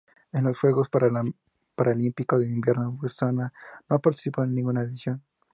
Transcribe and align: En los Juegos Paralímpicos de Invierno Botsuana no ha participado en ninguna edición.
En 0.33 0.45
los 0.45 0.57
Juegos 0.57 0.89
Paralímpicos 1.75 2.39
de 2.39 2.49
Invierno 2.49 2.93
Botsuana 2.93 3.53
no 3.87 3.95
ha 3.95 3.99
participado 3.99 4.45
en 4.47 4.55
ninguna 4.55 4.81
edición. 4.81 5.21